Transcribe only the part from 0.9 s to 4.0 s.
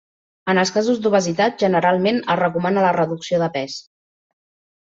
d'obesitat, generalment es recomana la reducció de pes.